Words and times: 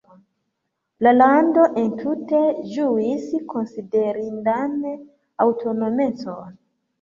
La 1.07 1.11
lando 1.17 1.65
entute 1.81 2.39
ĝuis 2.69 3.27
konsiderindan 3.53 4.75
aŭtonomecon. 5.47 6.59